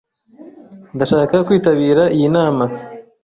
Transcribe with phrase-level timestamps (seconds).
[0.95, 2.63] Ndashaka kwitabira iyi nama.